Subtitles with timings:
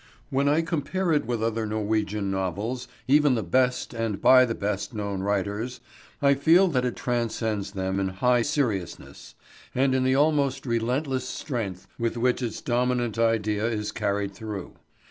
[0.31, 4.95] When I compare it with other Norwegian novels, even the best and by the best
[4.95, 5.79] known writers,
[6.23, 9.35] I feel that it transcends them in its high seriousness,
[9.75, 14.73] and in the almost relentless strength with which its dominant idea is carried through.